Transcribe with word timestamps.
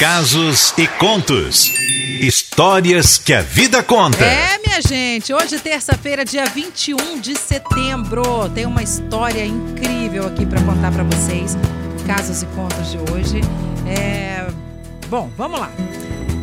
Casos 0.00 0.72
e 0.78 0.86
contos. 0.86 1.70
Histórias 2.22 3.18
que 3.18 3.34
a 3.34 3.42
vida 3.42 3.82
conta. 3.82 4.24
É, 4.24 4.56
minha 4.64 4.80
gente, 4.80 5.30
hoje 5.30 5.58
terça-feira, 5.58 6.24
dia 6.24 6.46
21 6.46 7.20
de 7.20 7.38
setembro, 7.38 8.48
tem 8.54 8.64
uma 8.64 8.82
história 8.82 9.44
incrível 9.44 10.26
aqui 10.26 10.46
para 10.46 10.58
contar 10.62 10.90
para 10.90 11.02
vocês. 11.02 11.54
Casos 12.06 12.42
e 12.42 12.46
contos 12.46 12.90
de 12.90 12.96
hoje. 13.12 13.42
É... 13.86 14.46
Bom, 15.10 15.30
vamos 15.36 15.60
lá. 15.60 15.70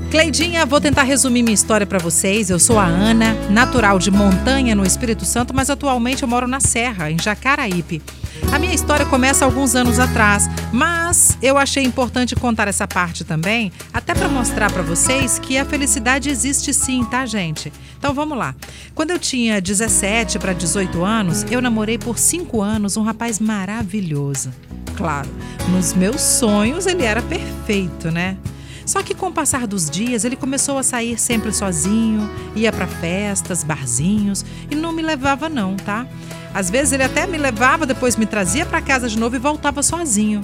Cleidinha, 0.10 0.66
vou 0.66 0.80
tentar 0.80 1.04
resumir 1.04 1.44
minha 1.44 1.54
história 1.54 1.86
para 1.86 2.00
vocês. 2.00 2.50
Eu 2.50 2.57
sou 2.57 2.80
a 2.80 2.86
Ana, 2.86 3.34
natural 3.50 4.00
de 4.00 4.10
Montanha, 4.10 4.74
no 4.74 4.86
Espírito 4.86 5.26
Santo, 5.26 5.54
mas 5.54 5.70
atualmente 5.70 6.24
eu 6.24 6.30
moro 6.30 6.48
na 6.48 6.62
Serra, 6.62 7.12
em 7.12 7.20
Jacaraípe. 7.20 8.02
A 8.54 8.57
minha 8.57 8.74
história 8.74 9.06
começa 9.06 9.43
alguns 9.43 9.75
anos 9.75 10.00
atrás, 10.00 10.50
mas 10.71 11.38
eu 11.42 11.57
achei 11.57 11.84
importante 11.84 12.38
contar 12.38 12.70
essa 12.70 12.88
parte 12.88 13.25
também, 13.25 13.70
até 13.93 14.16
para 14.16 14.30
mostrar 14.30 14.71
para 14.71 14.82
vocês 14.82 15.39
que 15.39 15.57
a 15.57 15.65
felicidade 15.65 16.29
existe 16.29 16.74
sim, 16.74 17.04
tá, 17.04 17.26
gente? 17.26 17.74
Então 18.00 18.14
vamos 18.14 18.37
lá. 18.37 18.56
Quando 18.96 19.12
eu 19.12 19.20
tinha 19.20 19.60
17 19.60 20.39
para 20.39 20.54
18 20.54 21.04
anos, 21.04 21.46
eu 21.51 21.62
namorei 21.62 21.98
por 21.98 22.18
5 22.18 22.62
anos 22.62 22.96
um 22.96 23.04
rapaz 23.04 23.39
maravilhoso. 23.39 24.54
Claro, 24.96 25.29
nos 25.70 25.93
meus 25.93 26.21
sonhos 26.21 26.87
ele 26.87 27.04
era 27.04 27.21
perfeito, 27.21 28.10
né? 28.10 28.37
Só 28.87 29.04
que 29.04 29.14
com 29.14 29.27
o 29.27 29.33
passar 29.33 29.68
dos 29.68 29.89
dias, 29.89 30.23
ele 30.23 30.37
começou 30.37 30.77
a 30.77 30.83
sair 30.83 31.19
sempre 31.19 31.51
sozinho, 31.51 32.30
ia 32.55 32.72
para 32.72 32.88
festas, 32.88 33.61
barzinhos 33.61 34.45
e 34.72 34.75
não 34.75 34.94
me 34.94 35.02
levava 35.02 35.50
não, 35.50 35.75
tá? 35.75 36.08
Às 36.53 36.69
vezes 36.69 36.94
ele 36.94 37.03
até 37.03 37.28
me 37.28 37.38
levava, 37.38 37.86
depois 37.86 38.16
me 38.16 38.25
trazia 38.25 38.66
para 38.66 38.81
casa 38.81 39.09
de 39.09 39.19
novo 39.19 39.36
e 39.36 39.39
voltava 39.39 39.83
sozinho. 39.83 40.42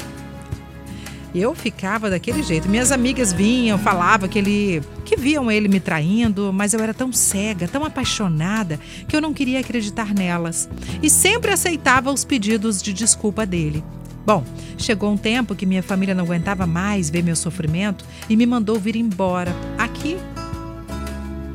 Eu 1.34 1.56
ficava 1.56 2.10
daquele 2.10 2.44
jeito. 2.44 2.68
Minhas 2.68 2.92
amigas 2.92 3.32
vinham, 3.32 3.80
falavam 3.80 4.28
que 4.28 4.38
ele 4.38 4.84
que 5.06 5.16
viam 5.16 5.50
ele 5.50 5.70
me 5.70 5.80
traindo, 5.80 6.52
mas 6.54 6.74
eu 6.74 6.82
era 6.82 6.94
tão 6.94 7.14
cega, 7.14 7.68
tão 7.68 7.86
apaixonada, 7.86 8.78
que 9.08 9.16
eu 9.16 9.22
não 9.22 9.34
queria 9.34 9.62
acreditar 9.62 10.14
nelas 10.14 10.70
e 11.02 11.10
sempre 11.10 11.52
aceitava 11.52 12.12
os 12.12 12.26
pedidos 12.26 12.82
de 12.82 12.92
desculpa 12.92 13.46
dele. 13.46 13.84
Bom, 14.26 14.44
chegou 14.78 15.12
um 15.12 15.18
tempo 15.18 15.56
que 15.56 15.66
minha 15.66 15.84
família 15.84 16.16
não 16.16 16.24
aguentava 16.24 16.66
mais 16.66 17.10
ver 17.10 17.24
meu 17.24 17.36
sofrimento 17.36 18.06
e 18.30 18.36
me 18.36 18.46
mandou 18.46 18.80
vir 18.80 18.96
embora, 18.96 19.54
aqui 19.78 20.18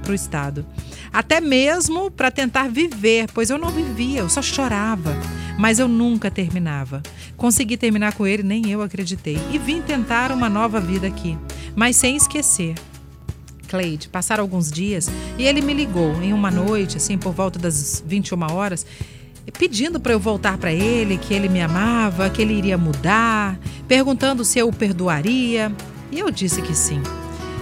para 0.02 0.12
o 0.12 0.14
estado. 0.14 0.66
Até 1.12 1.40
mesmo 1.40 2.10
para 2.10 2.30
tentar 2.30 2.68
viver, 2.68 3.26
pois 3.32 3.50
eu 3.50 3.58
não 3.58 3.70
vivia, 3.70 4.20
eu 4.20 4.28
só 4.28 4.42
chorava. 4.42 5.16
Mas 5.58 5.78
eu 5.78 5.88
nunca 5.88 6.30
terminava. 6.30 7.02
Consegui 7.36 7.76
terminar 7.76 8.12
com 8.14 8.26
ele, 8.26 8.42
nem 8.42 8.70
eu 8.70 8.80
acreditei. 8.80 9.38
E 9.50 9.58
vim 9.58 9.82
tentar 9.82 10.30
uma 10.30 10.48
nova 10.48 10.80
vida 10.80 11.06
aqui, 11.06 11.36
mas 11.74 11.96
sem 11.96 12.16
esquecer. 12.16 12.74
Cleide, 13.66 14.08
passaram 14.08 14.42
alguns 14.42 14.70
dias 14.70 15.10
e 15.36 15.44
ele 15.44 15.60
me 15.60 15.74
ligou 15.74 16.22
em 16.22 16.32
uma 16.32 16.50
noite, 16.50 16.96
assim, 16.96 17.18
por 17.18 17.32
volta 17.32 17.58
das 17.58 18.02
21 18.06 18.52
horas, 18.52 18.86
pedindo 19.50 19.98
para 20.00 20.12
eu 20.12 20.20
voltar 20.20 20.58
para 20.58 20.72
ele, 20.72 21.18
que 21.18 21.34
ele 21.34 21.48
me 21.48 21.60
amava, 21.60 22.30
que 22.30 22.42
ele 22.42 22.54
iria 22.54 22.78
mudar, 22.78 23.58
perguntando 23.86 24.44
se 24.44 24.58
eu 24.58 24.68
o 24.68 24.72
perdoaria. 24.72 25.72
E 26.10 26.18
eu 26.18 26.30
disse 26.30 26.62
que 26.62 26.74
sim, 26.74 27.02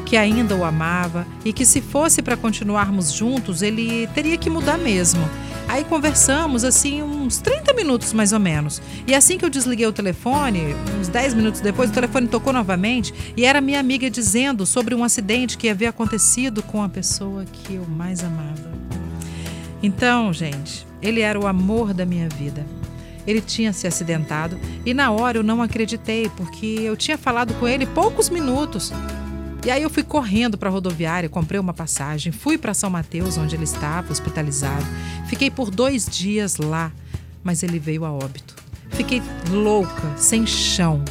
que 0.05 0.17
ainda 0.17 0.55
o 0.55 0.65
amava 0.65 1.27
e 1.45 1.53
que 1.53 1.67
se 1.67 1.81
fosse 1.81 2.23
para 2.23 2.37
continuarmos 2.37 3.13
juntos, 3.13 3.63
ele 3.63 4.07
teria 4.15 4.37
que 4.37 4.49
mudar 4.49 4.79
mesmo. 4.79 5.29
Aí 5.69 5.83
conversamos 5.83 6.63
assim 6.63 7.03
uns 7.03 7.39
30 7.39 7.75
minutos 7.75 8.13
mais 8.13 8.33
ou 8.33 8.39
menos. 8.39 8.81
E 9.07 9.15
assim 9.15 9.37
que 9.37 9.45
eu 9.45 9.51
desliguei 9.51 9.87
o 9.87 9.93
telefone, 9.93 10.77
uns 10.99 11.09
10 11.09 11.35
minutos 11.35 11.61
depois, 11.61 11.91
o 11.91 11.93
telefone 11.93 12.29
tocou 12.29 12.53
novamente 12.53 13.13
e 13.37 13.45
era 13.45 13.61
minha 13.61 13.81
amiga 13.81 14.09
dizendo 14.09 14.65
sobre 14.65 14.95
um 14.95 15.03
acidente 15.03 15.59
que 15.59 15.69
havia 15.69 15.91
acontecido 15.91 16.63
com 16.63 16.83
a 16.83 16.89
pessoa 16.89 17.45
que 17.45 17.75
eu 17.75 17.85
mais 17.85 18.23
amava. 18.23 18.71
Então, 19.83 20.33
gente, 20.33 20.86
ele 21.07 21.21
era 21.21 21.39
o 21.39 21.47
amor 21.47 21.95
da 21.95 22.05
minha 22.05 22.29
vida. 22.29 22.67
Ele 23.27 23.41
tinha 23.41 23.73
se 23.73 23.87
acidentado 23.87 24.59
e 24.85 24.93
na 24.93 25.11
hora 25.11 25.39
eu 25.39 25.43
não 25.43 25.63
acreditei, 25.63 26.29
porque 26.31 26.81
eu 26.81 26.97
tinha 26.97 27.17
falado 27.17 27.55
com 27.55 27.67
ele 27.67 27.87
poucos 27.87 28.29
minutos. 28.29 28.93
E 29.65 29.71
aí 29.71 29.83
eu 29.83 29.91
fui 29.91 30.05
correndo 30.05 30.57
para 30.57 30.69
a 30.69 30.73
rodoviária, 30.73 31.29
comprei 31.29 31.59
uma 31.59 31.75
passagem, 31.75 32.31
fui 32.31 32.57
para 32.57 32.73
São 32.73 32.89
Mateus, 32.89 33.37
onde 33.37 33.57
ele 33.57 33.65
estava 33.65 34.13
hospitalizado. 34.13 34.87
Fiquei 35.29 35.51
por 35.51 35.71
dois 35.71 36.07
dias 36.07 36.57
lá, 36.57 36.93
mas 37.43 37.63
ele 37.63 37.79
veio 37.79 38.05
a 38.05 38.13
óbito. 38.13 38.55
Fiquei 38.91 39.21
louca, 39.51 40.17
sem 40.17 40.47
chão. 40.47 41.05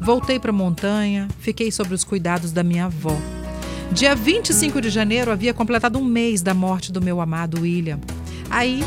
Voltei 0.00 0.40
para 0.40 0.50
a 0.50 0.52
montanha, 0.52 1.28
fiquei 1.38 1.70
sob 1.70 1.94
os 1.94 2.02
cuidados 2.02 2.50
da 2.50 2.64
minha 2.64 2.86
avó. 2.86 3.16
Dia 3.92 4.14
25 4.16 4.80
de 4.80 4.90
janeiro 4.90 5.30
havia 5.30 5.54
completado 5.54 5.98
um 5.98 6.04
mês 6.04 6.42
da 6.42 6.54
morte 6.54 6.90
do 6.90 7.00
meu 7.00 7.20
amado 7.20 7.60
William. 7.60 8.00
Aí 8.50 8.82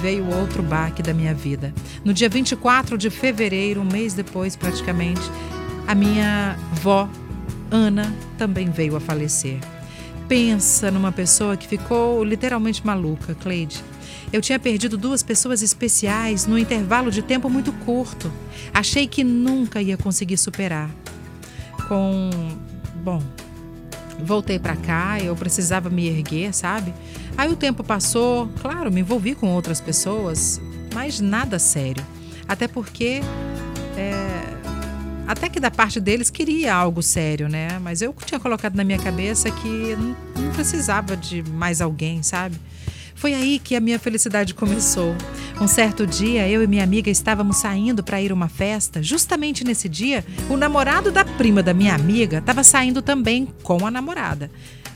veio 0.00 0.28
outro 0.28 0.62
baque 0.62 1.02
da 1.02 1.12
minha 1.12 1.34
vida. 1.34 1.74
No 2.04 2.12
dia 2.12 2.28
24 2.28 2.96
de 2.96 3.10
fevereiro, 3.10 3.80
um 3.80 3.84
mês 3.84 4.14
depois 4.14 4.56
praticamente, 4.56 5.22
a 5.86 5.94
minha 5.94 6.56
avó, 6.72 7.08
Ana, 7.70 8.14
também 8.38 8.70
veio 8.70 8.96
a 8.96 9.00
falecer. 9.00 9.58
Pensa 10.28 10.90
numa 10.90 11.10
pessoa 11.10 11.56
que 11.56 11.66
ficou 11.66 12.22
literalmente 12.22 12.86
maluca, 12.86 13.34
Cleide. 13.34 13.82
Eu 14.32 14.40
tinha 14.40 14.58
perdido 14.58 14.96
duas 14.96 15.22
pessoas 15.22 15.60
especiais 15.60 16.46
num 16.46 16.56
intervalo 16.56 17.10
de 17.10 17.20
tempo 17.20 17.50
muito 17.50 17.72
curto. 17.72 18.30
Achei 18.72 19.08
que 19.08 19.24
nunca 19.24 19.82
ia 19.82 19.96
conseguir 19.96 20.36
superar. 20.36 20.88
Com. 21.88 22.30
Bom, 23.02 23.20
voltei 24.20 24.58
para 24.58 24.76
cá, 24.76 25.18
eu 25.20 25.34
precisava 25.34 25.90
me 25.90 26.06
erguer, 26.08 26.54
sabe? 26.54 26.92
Aí 27.36 27.50
o 27.50 27.56
tempo 27.56 27.82
passou, 27.82 28.48
claro, 28.60 28.90
me 28.90 29.00
envolvi 29.00 29.34
com 29.34 29.48
outras 29.48 29.80
pessoas, 29.80 30.60
mas 30.94 31.20
nada 31.20 31.58
sério. 31.58 32.04
Até 32.46 32.68
porque. 32.68 33.20
É, 33.96 34.60
até 35.26 35.48
que 35.48 35.60
da 35.60 35.70
parte 35.70 36.00
deles 36.00 36.28
queria 36.28 36.74
algo 36.74 37.02
sério, 37.02 37.48
né? 37.48 37.78
Mas 37.80 38.02
eu 38.02 38.12
tinha 38.26 38.40
colocado 38.40 38.74
na 38.74 38.82
minha 38.82 38.98
cabeça 38.98 39.50
que 39.50 39.96
não, 39.96 40.16
não 40.42 40.52
precisava 40.52 41.16
de 41.16 41.42
mais 41.44 41.80
alguém, 41.80 42.22
sabe? 42.22 42.56
Foi 43.14 43.34
aí 43.34 43.58
que 43.58 43.76
a 43.76 43.80
minha 43.80 43.98
felicidade 43.98 44.54
começou. 44.54 45.14
Um 45.60 45.68
certo 45.68 46.06
dia, 46.06 46.48
eu 46.48 46.62
e 46.62 46.66
minha 46.66 46.82
amiga 46.82 47.10
estávamos 47.10 47.58
saindo 47.58 48.02
para 48.02 48.18
ir 48.22 48.30
a 48.30 48.34
uma 48.34 48.48
festa. 48.48 49.02
Justamente 49.02 49.62
nesse 49.62 49.90
dia, 49.90 50.24
o 50.48 50.56
namorado 50.56 51.12
da 51.12 51.22
prima 51.22 51.62
da 51.62 51.74
minha 51.74 51.94
amiga 51.94 52.38
estava 52.38 52.64
saindo 52.64 53.02
também 53.02 53.46
com 53.62 53.86
a 53.86 53.90
namorada. 53.90 54.50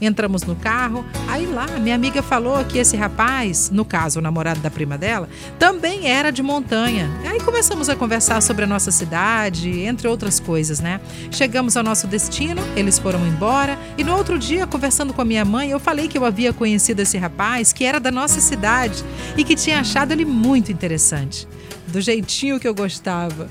Entramos 0.05 0.43
no 0.45 0.55
carro, 0.55 1.05
aí 1.29 1.47
lá 1.47 1.67
minha 1.79 1.95
amiga 1.95 2.23
falou 2.23 2.65
que 2.65 2.79
esse 2.79 2.97
rapaz, 2.97 3.71
no 3.71 3.85
caso 3.85 4.19
o 4.19 4.23
namorado 4.23 4.61
da 4.61 4.71
prima 4.71 4.99
dela, 4.99 5.29
também 5.59 6.09
era 6.09 6.31
de 6.31 6.43
montanha. 6.43 7.11
Aí 7.27 7.41
começamos 7.41 7.89
a 7.89 7.97
conversar 7.97 8.41
sobre 8.43 8.65
a 8.65 8.67
nossa 8.67 8.91
cidade, 8.91 9.81
entre 9.81 10.07
outras 10.09 10.39
coisas, 10.39 10.81
né? 10.81 11.01
Chegamos 11.31 11.77
ao 11.77 11.83
nosso 11.83 12.07
destino, 12.07 12.63
eles 12.77 12.99
foram 12.99 13.27
embora 13.27 13.79
e 13.97 14.05
no 14.05 14.17
outro 14.17 14.39
dia, 14.39 14.67
conversando 14.67 15.13
com 15.13 15.23
a 15.23 15.25
minha 15.25 15.45
mãe, 15.45 15.71
eu 15.71 15.81
falei 15.81 16.09
que 16.09 16.19
eu 16.19 16.25
havia 16.25 16.53
conhecido 16.53 17.01
esse 17.01 17.17
rapaz, 17.17 17.73
que 17.73 17.85
era 17.85 17.99
da 17.99 18.11
nossa 18.11 18.41
cidade 18.41 19.05
e 19.37 19.45
que 19.45 19.55
tinha 19.55 19.81
achado 19.81 20.13
ele 20.13 20.25
muito 20.25 20.71
interessante, 20.71 21.49
do 21.89 22.01
jeitinho 22.01 22.61
que 22.61 22.69
eu 22.69 22.75
gostava. 22.75 23.49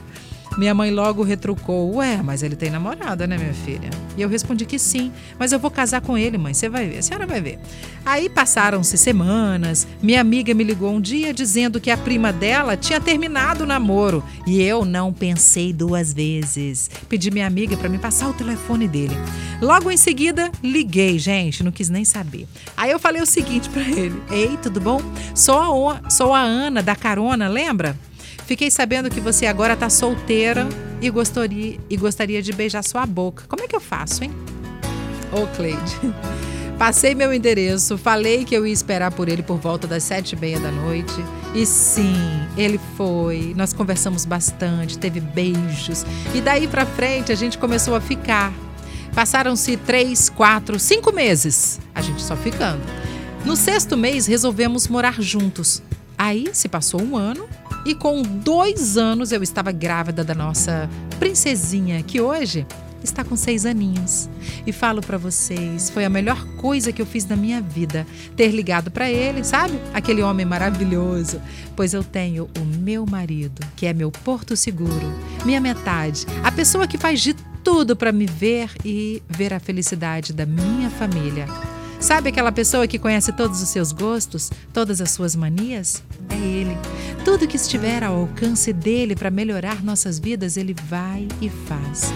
Minha 0.57 0.73
mãe 0.73 0.91
logo 0.91 1.23
retrucou: 1.23 1.95
Ué, 1.95 2.21
mas 2.21 2.43
ele 2.43 2.55
tem 2.55 2.69
namorada, 2.69 3.25
né, 3.25 3.37
minha 3.37 3.53
filha? 3.53 3.89
E 4.15 4.21
eu 4.21 4.29
respondi 4.29 4.65
que 4.65 4.77
sim, 4.77 5.11
mas 5.39 5.51
eu 5.51 5.59
vou 5.59 5.71
casar 5.71 6.01
com 6.01 6.17
ele, 6.17 6.37
mãe, 6.37 6.53
você 6.53 6.69
vai 6.69 6.87
ver, 6.87 6.99
a 6.99 7.01
senhora 7.01 7.25
vai 7.25 7.41
ver. 7.41 7.59
Aí 8.05 8.29
passaram-se 8.29 8.97
semanas, 8.97 9.87
minha 10.01 10.21
amiga 10.21 10.53
me 10.53 10.63
ligou 10.63 10.91
um 10.91 11.01
dia 11.01 11.33
dizendo 11.33 11.79
que 11.79 11.89
a 11.89 11.97
prima 11.97 12.31
dela 12.31 12.77
tinha 12.77 12.99
terminado 12.99 13.63
o 13.63 13.67
namoro 13.67 14.23
e 14.45 14.61
eu 14.61 14.85
não 14.85 15.11
pensei 15.11 15.73
duas 15.73 16.13
vezes. 16.13 16.91
Pedi 17.09 17.31
minha 17.31 17.47
amiga 17.47 17.75
para 17.75 17.89
me 17.89 17.97
passar 17.97 18.29
o 18.29 18.33
telefone 18.33 18.87
dele. 18.87 19.15
Logo 19.61 19.89
em 19.89 19.97
seguida, 19.97 20.51
liguei, 20.61 21.17
gente, 21.17 21.63
não 21.63 21.71
quis 21.71 21.89
nem 21.89 22.05
saber. 22.05 22.47
Aí 22.77 22.91
eu 22.91 22.99
falei 22.99 23.21
o 23.21 23.25
seguinte 23.25 23.69
para 23.69 23.81
ele: 23.81 24.21
Ei, 24.29 24.57
tudo 24.61 24.79
bom? 24.79 25.01
Sou 25.33 25.89
a, 25.89 26.09
sou 26.09 26.33
a 26.33 26.41
Ana 26.41 26.83
da 26.83 26.95
carona, 26.95 27.47
lembra? 27.47 27.97
Fiquei 28.45 28.69
sabendo 28.69 29.09
que 29.09 29.21
você 29.21 29.45
agora 29.45 29.73
está 29.73 29.89
solteira 29.89 30.67
e 31.01 31.09
gostaria, 31.09 31.79
e 31.89 31.97
gostaria 31.97 32.41
de 32.41 32.51
beijar 32.51 32.83
sua 32.83 33.05
boca. 33.05 33.45
Como 33.47 33.63
é 33.63 33.67
que 33.67 33.75
eu 33.75 33.81
faço, 33.81 34.23
hein? 34.23 34.31
Ô, 35.31 35.47
Cleide. 35.55 35.97
Passei 36.77 37.15
meu 37.15 37.33
endereço, 37.33 37.97
falei 37.97 38.43
que 38.43 38.53
eu 38.53 38.67
ia 38.67 38.73
esperar 38.73 39.11
por 39.11 39.29
ele 39.29 39.41
por 39.43 39.57
volta 39.57 39.87
das 39.87 40.03
sete 40.03 40.33
e 40.33 40.35
meia 40.35 40.59
da 40.59 40.71
noite. 40.71 41.13
E 41.55 41.65
sim, 41.65 42.15
ele 42.57 42.79
foi. 42.97 43.53
Nós 43.55 43.71
conversamos 43.71 44.25
bastante, 44.25 44.97
teve 44.97 45.19
beijos. 45.19 46.05
E 46.33 46.41
daí 46.41 46.67
pra 46.67 46.85
frente 46.85 47.31
a 47.31 47.35
gente 47.35 47.57
começou 47.57 47.95
a 47.95 48.01
ficar. 48.01 48.51
Passaram-se 49.15 49.77
três, 49.77 50.29
quatro, 50.29 50.79
cinco 50.79 51.13
meses. 51.13 51.79
A 51.93 52.01
gente 52.01 52.21
só 52.21 52.35
ficando. 52.35 52.81
No 53.45 53.55
sexto 53.55 53.95
mês 53.95 54.25
resolvemos 54.25 54.87
morar 54.87 55.21
juntos. 55.21 55.81
Aí 56.17 56.49
se 56.53 56.67
passou 56.67 57.01
um 57.01 57.15
ano 57.15 57.47
e 57.85 57.93
com 57.93 58.21
dois 58.21 58.97
anos 58.97 59.31
eu 59.31 59.43
estava 59.43 59.71
grávida 59.71 60.23
da 60.23 60.33
nossa 60.33 60.89
princesinha, 61.19 62.01
que 62.03 62.21
hoje 62.21 62.65
está 63.03 63.23
com 63.23 63.35
seis 63.35 63.65
aninhos. 63.65 64.29
E 64.65 64.71
falo 64.71 65.01
para 65.01 65.17
vocês, 65.17 65.89
foi 65.89 66.05
a 66.05 66.09
melhor 66.09 66.45
coisa 66.55 66.91
que 66.91 67.01
eu 67.01 67.05
fiz 67.05 67.25
na 67.25 67.35
minha 67.35 67.61
vida, 67.61 68.07
ter 68.35 68.49
ligado 68.49 68.89
para 68.89 69.11
ele, 69.11 69.43
sabe? 69.43 69.79
Aquele 69.93 70.21
homem 70.21 70.45
maravilhoso, 70.45 71.41
pois 71.75 71.93
eu 71.93 72.03
tenho 72.03 72.49
o 72.57 72.65
meu 72.65 73.05
marido, 73.05 73.61
que 73.75 73.85
é 73.85 73.93
meu 73.93 74.11
porto 74.11 74.55
seguro, 74.55 75.13
minha 75.45 75.59
metade, 75.59 76.25
a 76.43 76.51
pessoa 76.51 76.87
que 76.87 76.97
faz 76.97 77.19
de 77.19 77.33
tudo 77.63 77.95
para 77.95 78.11
me 78.11 78.25
ver 78.25 78.71
e 78.83 79.21
ver 79.27 79.53
a 79.53 79.59
felicidade 79.59 80.33
da 80.33 80.45
minha 80.45 80.89
família. 80.89 81.45
Sabe 82.03 82.31
aquela 82.31 82.51
pessoa 82.51 82.85
que 82.85 82.99
conhece 82.99 83.31
todos 83.31 83.61
os 83.61 83.69
seus 83.69 83.93
gostos, 83.93 84.51
todas 84.73 84.99
as 84.99 85.09
suas 85.11 85.37
manias? 85.37 86.03
É 86.29 86.35
ele. 86.35 86.77
Tudo 87.23 87.47
que 87.47 87.55
estiver 87.55 88.03
ao 88.03 88.17
alcance 88.17 88.73
dele 88.73 89.15
para 89.15 89.31
melhorar 89.31 89.81
nossas 89.81 90.19
vidas, 90.19 90.57
ele 90.57 90.75
vai 90.89 91.29
e 91.39 91.49
faz. 91.49 92.11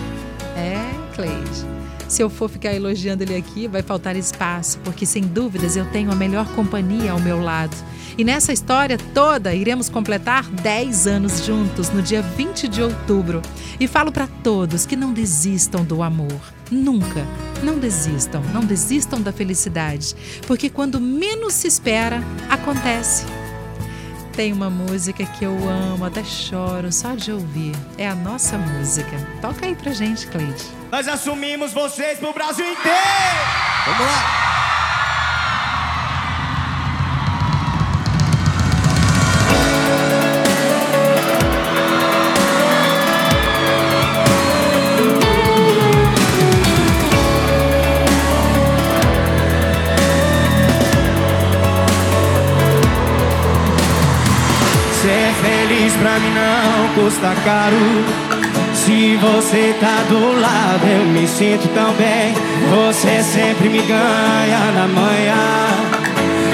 É, 0.57 0.75
Cleide. 1.15 1.65
Se 2.05 2.21
eu 2.21 2.29
for 2.29 2.49
ficar 2.49 2.73
elogiando 2.73 3.23
ele 3.23 3.37
aqui, 3.37 3.65
vai 3.65 3.81
faltar 3.81 4.17
espaço, 4.17 4.77
porque 4.79 5.05
sem 5.05 5.23
dúvidas 5.23 5.77
eu 5.77 5.85
tenho 5.85 6.11
a 6.11 6.15
melhor 6.15 6.45
companhia 6.53 7.13
ao 7.13 7.19
meu 7.21 7.41
lado. 7.41 7.75
E 8.17 8.25
nessa 8.25 8.51
história 8.51 8.97
toda, 9.13 9.55
iremos 9.55 9.87
completar 9.87 10.43
10 10.51 11.07
anos 11.07 11.45
juntos 11.45 11.89
no 11.91 12.01
dia 12.01 12.21
20 12.21 12.67
de 12.67 12.81
outubro. 12.81 13.41
E 13.79 13.87
falo 13.87 14.11
para 14.11 14.27
todos 14.43 14.85
que 14.85 14.97
não 14.97 15.13
desistam 15.13 15.85
do 15.85 16.03
amor. 16.03 16.41
Nunca. 16.69 17.25
Não 17.63 17.79
desistam, 17.79 18.41
não 18.53 18.63
desistam 18.63 19.21
da 19.21 19.31
felicidade, 19.31 20.15
porque 20.45 20.69
quando 20.69 20.99
menos 20.99 21.53
se 21.53 21.67
espera, 21.67 22.21
acontece. 22.49 23.25
Tem 24.33 24.53
uma 24.53 24.69
música 24.69 25.25
que 25.25 25.43
eu 25.43 25.57
amo, 25.67 26.05
até 26.05 26.23
choro 26.23 26.91
só 26.91 27.15
de 27.15 27.31
ouvir. 27.31 27.75
É 27.97 28.07
a 28.07 28.13
nossa 28.13 28.55
música. 28.55 29.17
Toca 29.41 29.65
aí 29.65 29.73
pra 29.75 29.91
gente, 29.91 30.27
Cleide. 30.27 30.63
Nós 30.91 31.07
assumimos 31.07 31.73
vocês 31.73 32.19
pro 32.19 32.33
Brasil 32.33 32.65
inteiro! 32.65 32.97
Vamos 33.85 34.05
lá! 34.05 34.56
Pra 55.99 56.19
mim 56.19 56.31
não 56.33 57.03
custa 57.03 57.33
caro. 57.43 57.75
Se 58.73 59.15
você 59.17 59.75
tá 59.79 60.03
do 60.07 60.39
lado, 60.39 60.85
eu 60.87 61.05
me 61.05 61.27
sinto 61.27 61.67
tão 61.73 61.93
bem. 61.93 62.33
Você 62.69 63.23
sempre 63.23 63.69
me 63.69 63.81
ganha 63.81 64.71
na 64.73 64.87
manhã. 64.87 65.67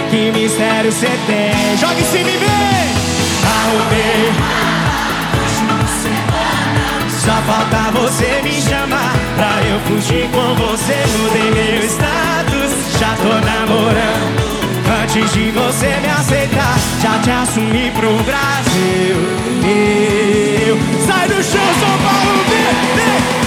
Que 0.10 0.32
mistério 0.32 0.92
você 0.92 1.10
tem? 1.28 1.78
Joga 1.78 2.00
em 2.00 2.06
cima 2.06 2.30
e! 2.30 2.34
Arrumei. 3.46 4.34
Só 7.10 7.32
falta 7.48 7.92
você 7.92 8.42
me 8.44 8.62
chamar 8.62 9.14
pra 9.38 9.62
eu 9.68 9.80
fugir 9.82 10.30
com 10.30 10.56
você. 10.56 10.96
Mudei 11.18 11.52
meu 11.52 11.84
status, 11.84 13.00
já 13.00 13.16
tô 13.16 13.34
namorando. 13.46 14.63
Antes 15.04 15.34
de 15.34 15.52
você 15.52 16.00
me 16.00 16.08
aceitar, 16.08 16.78
já 17.02 17.20
te 17.20 17.30
assumi 17.30 17.92
pro 17.92 18.16
Brasil. 18.24 19.18
Eu 20.66 20.78
sai 21.06 21.28
do 21.28 21.44
chão, 21.44 21.62
São 21.82 21.98
Paulo, 22.00 22.44
vem, 22.48 22.96
vem. 22.96 23.43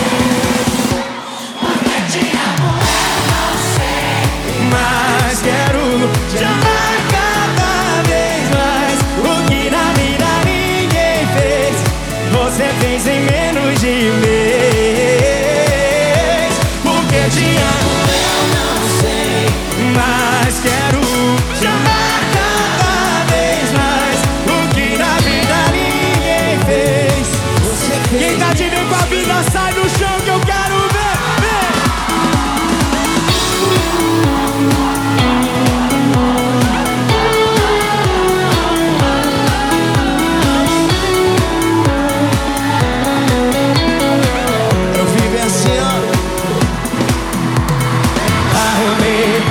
Quem 28.56 28.70
tá 28.70 28.76
de 28.76 28.76
bem 28.76 28.88
com 28.88 28.94
a 28.94 29.06
vida 29.06 29.42
sai 29.52 29.72
no 29.74 29.88
chão 29.90 30.20
que 30.24 30.30
eu 30.30 30.40
quero 30.40 30.78
ver, 48.98 49.42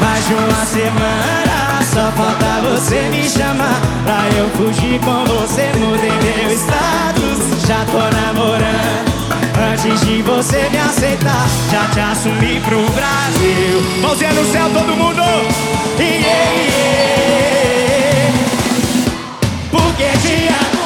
mais 0.00 0.26
de 0.26 0.34
uma 0.34 0.64
semana. 0.64 1.65
Só 1.96 2.12
falta 2.12 2.60
você 2.60 3.08
me 3.08 3.26
chamar 3.26 3.80
pra 4.04 4.28
eu 4.36 4.50
fugir 4.50 5.00
com 5.00 5.24
você. 5.24 5.72
Mudei 5.78 6.10
meu 6.10 6.50
status 6.54 7.66
já 7.66 7.86
tô 7.86 8.02
namorando. 8.14 9.06
Antes 9.72 10.02
de 10.02 10.20
você 10.20 10.68
me 10.68 10.76
aceitar, 10.76 11.48
já 11.72 11.88
te 11.88 12.00
assumi 12.00 12.60
pro 12.60 12.82
Brasil. 12.90 13.80
Mãozinha 14.02 14.30
no 14.34 14.44
céu, 14.44 14.68
todo 14.74 14.94
mundo! 14.94 15.22
Yeah, 15.98 16.18
yeah. 16.18 17.06
Porque 19.70 20.18
te 20.20 20.48
amo, 20.48 20.84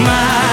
mas 0.00 0.43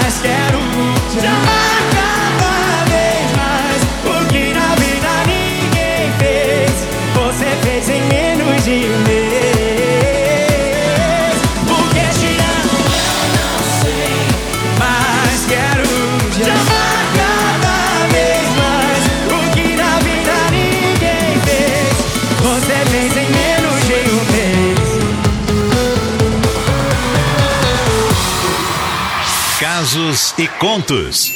E 29.94 30.48
contos. 30.58 31.30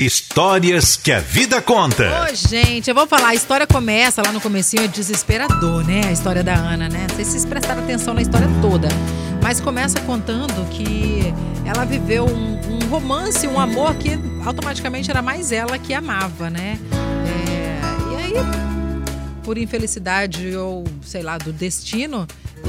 Histórias 0.00 0.96
que 0.96 1.12
a 1.12 1.20
vida 1.20 1.62
conta. 1.62 2.28
Ô, 2.28 2.34
gente, 2.34 2.88
eu 2.90 2.94
vou 2.94 3.06
falar, 3.06 3.28
a 3.28 3.34
história 3.36 3.68
começa 3.68 4.20
lá 4.20 4.32
no 4.32 4.40
comecinho, 4.40 4.82
é 4.82 4.88
desesperador, 4.88 5.86
né? 5.86 6.00
A 6.08 6.10
história 6.10 6.42
da 6.42 6.54
Ana, 6.56 6.88
né? 6.88 7.06
Não 7.08 7.14
sei 7.14 7.24
se 7.24 7.30
vocês 7.30 7.44
prestaram 7.44 7.84
atenção 7.84 8.12
na 8.12 8.20
história 8.20 8.48
toda. 8.60 8.88
Mas 9.40 9.60
começa 9.60 10.00
contando 10.00 10.68
que 10.70 11.32
ela 11.64 11.84
viveu 11.84 12.26
um, 12.26 12.60
um 12.68 12.88
romance, 12.88 13.46
um 13.46 13.60
amor 13.60 13.94
que 13.94 14.18
automaticamente 14.44 15.08
era 15.08 15.22
mais 15.22 15.52
ela 15.52 15.78
que 15.78 15.94
amava, 15.94 16.50
né? 16.50 16.80
É, 16.92 17.80
e 18.12 18.16
aí, 18.16 18.32
por 19.44 19.56
infelicidade 19.56 20.56
ou, 20.56 20.82
sei 21.00 21.22
lá, 21.22 21.38
do 21.38 21.52
destino, 21.52 22.26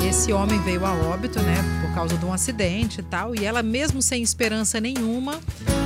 esse 0.08 0.34
homem 0.34 0.60
veio 0.62 0.86
a 0.86 0.94
óbito, 0.94 1.40
né, 1.42 1.56
por 1.82 1.94
causa 1.94 2.18
de 2.18 2.26
um 2.26 2.34
acidente 2.34 3.00
e 3.00 3.04
tal, 3.04 3.36
e 3.36 3.46
ela 3.46 3.62
mesmo 3.62 4.02
sem 4.02 4.22
esperança 4.22 4.80
nenhuma, 4.80 5.40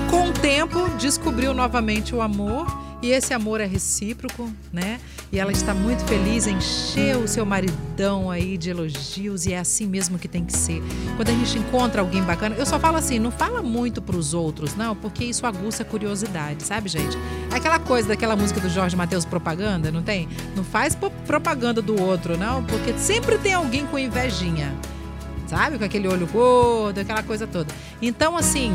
com 0.09 0.29
o 0.29 0.33
tempo 0.33 0.89
descobriu 0.97 1.53
novamente 1.53 2.15
o 2.15 2.21
amor 2.21 2.65
e 3.01 3.11
esse 3.11 3.33
amor 3.33 3.61
é 3.61 3.65
recíproco, 3.65 4.51
né? 4.71 4.99
E 5.31 5.39
ela 5.39 5.51
está 5.51 5.73
muito 5.73 6.05
feliz, 6.05 6.47
encheu 6.47 7.21
o 7.21 7.27
seu 7.27 7.45
maridão 7.45 8.31
aí 8.31 8.57
de 8.57 8.69
elogios 8.69 9.45
e 9.45 9.53
é 9.53 9.59
assim 9.59 9.85
mesmo 9.87 10.17
que 10.17 10.27
tem 10.27 10.45
que 10.45 10.55
ser. 10.55 10.81
Quando 11.15 11.29
a 11.29 11.33
gente 11.33 11.57
encontra 11.57 12.01
alguém 12.01 12.23
bacana, 12.23 12.55
eu 12.55 12.65
só 12.65 12.79
falo 12.79 12.97
assim, 12.97 13.19
não 13.19 13.31
fala 13.31 13.61
muito 13.61 14.01
para 14.01 14.15
os 14.15 14.33
outros, 14.33 14.75
não, 14.75 14.95
porque 14.95 15.25
isso 15.25 15.45
aguça 15.45 15.83
a 15.83 15.85
curiosidade, 15.85 16.63
sabe, 16.63 16.87
gente? 16.89 17.17
É 17.51 17.55
aquela 17.55 17.79
coisa 17.79 18.07
daquela 18.07 18.35
música 18.35 18.59
do 18.59 18.69
Jorge 18.69 18.95
Matheus 18.95 19.25
propaganda, 19.25 19.91
não 19.91 20.03
tem? 20.03 20.29
Não 20.55 20.63
faz 20.63 20.95
propaganda 21.25 21.81
do 21.81 22.01
outro, 22.01 22.37
não, 22.37 22.63
porque 22.63 22.93
sempre 22.97 23.37
tem 23.37 23.53
alguém 23.53 23.85
com 23.85 23.99
invejinha. 23.99 24.73
Sabe? 25.47 25.77
Com 25.77 25.83
aquele 25.83 26.07
olho 26.07 26.25
gordo, 26.25 26.99
aquela 26.99 27.21
coisa 27.21 27.45
toda. 27.45 27.71
Então, 28.01 28.35
assim, 28.35 28.73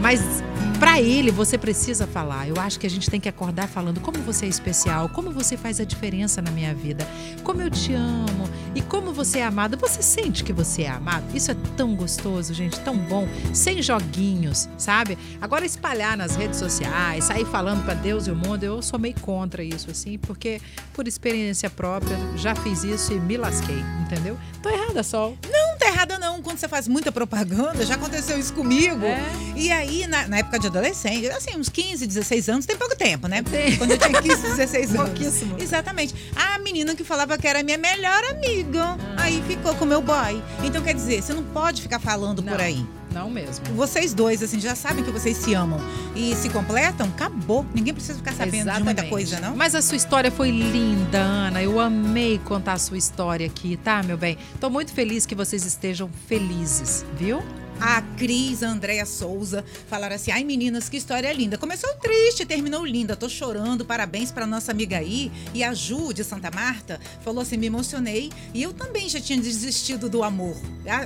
mas 0.00 0.42
Pra 0.78 1.00
ele, 1.00 1.32
você 1.32 1.58
precisa 1.58 2.06
falar. 2.06 2.48
Eu 2.48 2.54
acho 2.60 2.78
que 2.78 2.86
a 2.86 2.90
gente 2.90 3.10
tem 3.10 3.18
que 3.20 3.28
acordar 3.28 3.66
falando 3.68 4.00
como 4.00 4.18
você 4.18 4.46
é 4.46 4.48
especial, 4.48 5.08
como 5.08 5.32
você 5.32 5.56
faz 5.56 5.80
a 5.80 5.84
diferença 5.84 6.40
na 6.40 6.52
minha 6.52 6.72
vida, 6.72 7.06
como 7.42 7.60
eu 7.60 7.68
te 7.68 7.92
amo 7.94 8.48
e 8.76 8.80
como 8.80 9.12
você 9.12 9.40
é 9.40 9.44
amado. 9.44 9.76
Você 9.76 10.02
sente 10.02 10.44
que 10.44 10.52
você 10.52 10.82
é 10.82 10.90
amado? 10.90 11.24
Isso 11.34 11.50
é 11.50 11.56
tão 11.76 11.96
gostoso, 11.96 12.54
gente, 12.54 12.78
tão 12.80 12.96
bom, 12.96 13.26
sem 13.52 13.82
joguinhos, 13.82 14.68
sabe? 14.78 15.18
Agora 15.40 15.66
espalhar 15.66 16.16
nas 16.16 16.36
redes 16.36 16.60
sociais, 16.60 17.24
sair 17.24 17.44
falando 17.46 17.84
para 17.84 17.94
Deus 17.94 18.28
e 18.28 18.30
o 18.30 18.36
mundo, 18.36 18.62
eu 18.62 18.80
sou 18.80 19.00
meio 19.00 19.18
contra 19.20 19.64
isso 19.64 19.90
assim, 19.90 20.16
porque 20.16 20.60
por 20.92 21.08
experiência 21.08 21.68
própria 21.68 22.16
já 22.36 22.54
fiz 22.54 22.84
isso 22.84 23.12
e 23.12 23.18
me 23.18 23.36
lasquei, 23.36 23.82
entendeu? 24.02 24.38
Tô 24.62 24.68
errada, 24.68 25.02
Sol. 25.02 25.36
Não 25.50 25.57
errada 25.88 26.18
não, 26.18 26.40
quando 26.42 26.58
você 26.58 26.68
faz 26.68 26.86
muita 26.88 27.10
propaganda, 27.10 27.84
já 27.84 27.94
aconteceu 27.94 28.38
isso 28.38 28.52
comigo. 28.52 29.04
É. 29.04 29.20
E 29.56 29.70
aí, 29.72 30.06
na, 30.06 30.28
na 30.28 30.38
época 30.38 30.58
de 30.58 30.66
adolescente, 30.68 31.28
assim, 31.30 31.56
uns 31.56 31.68
15, 31.68 32.06
16 32.06 32.48
anos, 32.48 32.66
tem 32.66 32.76
pouco 32.76 32.96
tempo, 32.96 33.26
né? 33.28 33.42
Tem. 33.42 33.76
Quando 33.76 33.92
eu 33.92 33.98
tinha 33.98 34.20
15, 34.22 34.42
16 34.42 34.94
anos. 34.94 35.10
Pouquíssimo. 35.10 35.56
Exatamente. 35.58 36.14
A 36.36 36.58
menina 36.58 36.94
que 36.94 37.04
falava 37.04 37.36
que 37.36 37.46
era 37.46 37.62
minha 37.62 37.78
melhor 37.78 38.22
amiga, 38.30 38.96
aí 39.16 39.42
ficou 39.46 39.74
com 39.74 39.84
meu 39.84 40.00
boy. 40.00 40.42
Então, 40.64 40.82
quer 40.82 40.94
dizer, 40.94 41.22
você 41.22 41.32
não 41.34 41.42
pode 41.44 41.82
ficar 41.82 41.98
falando 41.98 42.42
por 42.42 42.52
Não. 42.52 42.64
aí. 42.64 42.86
Não 43.12 43.30
mesmo. 43.30 43.64
Vocês 43.74 44.12
dois, 44.12 44.42
assim, 44.42 44.60
já 44.60 44.74
sabem 44.74 45.02
que 45.02 45.10
vocês 45.10 45.36
se 45.36 45.54
amam 45.54 45.80
e 46.14 46.34
se 46.34 46.48
completam, 46.50 47.06
acabou. 47.08 47.64
Ninguém 47.74 47.94
precisa 47.94 48.18
ficar 48.18 48.32
sabendo 48.32 48.70
de 48.70 48.82
muita 48.82 49.02
Exatamente. 49.02 49.08
coisa, 49.10 49.40
não? 49.40 49.56
Mas 49.56 49.74
a 49.74 49.82
sua 49.82 49.96
história 49.96 50.30
foi 50.30 50.50
linda, 50.50 51.18
Ana. 51.18 51.62
Eu 51.62 51.80
amei 51.80 52.38
contar 52.44 52.74
a 52.74 52.78
sua 52.78 52.98
história 52.98 53.46
aqui, 53.46 53.76
tá, 53.76 54.02
meu 54.02 54.16
bem? 54.16 54.36
Tô 54.60 54.68
muito 54.68 54.92
feliz 54.92 55.24
que 55.26 55.34
vocês 55.34 55.64
estejam 55.64 56.08
felizes, 56.26 57.04
viu? 57.16 57.42
A 57.80 58.02
Cris, 58.16 58.62
a 58.64 58.68
Andréia 58.70 59.06
Souza 59.06 59.64
falaram 59.88 60.16
assim: 60.16 60.32
ai 60.32 60.42
meninas, 60.42 60.88
que 60.88 60.96
história 60.96 61.32
linda. 61.32 61.56
Começou 61.56 61.88
triste, 61.94 62.44
terminou 62.44 62.84
linda. 62.84 63.14
Tô 63.14 63.28
chorando, 63.28 63.84
parabéns 63.84 64.32
pra 64.32 64.46
nossa 64.46 64.72
amiga 64.72 64.98
aí. 64.98 65.30
E 65.54 65.62
a 65.62 65.72
Ju, 65.72 66.12
de 66.12 66.24
Santa 66.24 66.50
Marta, 66.50 67.00
falou 67.22 67.40
assim: 67.42 67.56
me 67.56 67.66
emocionei. 67.66 68.32
E 68.52 68.62
eu 68.62 68.72
também 68.72 69.08
já 69.08 69.20
tinha 69.20 69.40
desistido 69.40 70.08
do 70.08 70.24
amor. 70.24 70.56